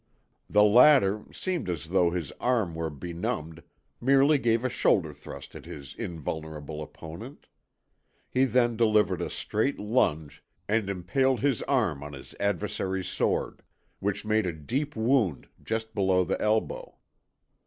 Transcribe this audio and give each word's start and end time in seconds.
The 0.49 0.63
latter 0.63 1.25
seemed 1.31 1.69
as 1.69 1.89
though 1.89 2.09
his 2.09 2.31
arm 2.41 2.73
were 2.73 2.89
benumbed, 2.89 3.61
merely 4.01 4.39
gave 4.39 4.65
a 4.65 4.67
shoulder 4.69 5.13
thrust 5.13 5.53
at 5.53 5.67
his 5.67 5.93
invulnerable 5.93 6.81
opponent. 6.81 7.45
He 8.27 8.45
then 8.45 8.75
delivered 8.75 9.21
a 9.21 9.29
straight 9.29 9.77
lunge 9.77 10.43
and 10.67 10.89
impaled 10.89 11.41
his 11.41 11.61
arm 11.69 12.01
on 12.01 12.13
his 12.13 12.33
adversary's 12.39 13.09
sword, 13.09 13.61
which 13.99 14.25
made 14.25 14.47
a 14.47 14.53
deep 14.53 14.95
wound 14.95 15.47
just 15.63 15.93
below 15.93 16.23
the 16.23 16.41
elbow. 16.41 16.95